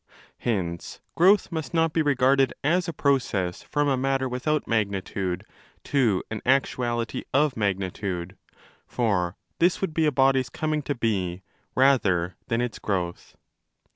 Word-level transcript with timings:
Hence 0.39 0.99
growth 1.13 1.51
must 1.51 1.75
not 1.75 1.93
be 1.93 2.01
regarded 2.01 2.55
as 2.63 2.87
a 2.87 2.91
process 2.91 3.61
from 3.61 3.87
a 3.87 3.95
matter 3.95 4.27
without 4.27 4.67
magnitude 4.67 5.45
to 5.83 6.23
an 6.31 6.41
actuality 6.43 7.23
of 7.35 7.55
magnitude: 7.55 8.35
for 8.87 9.37
this 9.59 9.79
would 9.79 9.93
be 9.93 10.07
a 10.07 10.11
body's 10.11 10.49
coming 10.49 10.81
to 10.89 10.95
be 10.95 11.43
rather 11.75 12.35
than 12.47 12.61
its 12.61 12.79
growth. 12.79 13.35